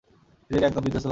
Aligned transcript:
নিজেকে 0.49 0.65
একদম 0.65 0.83
বিদ্ধস্ত 0.83 0.87
লাগছে! 0.87 0.99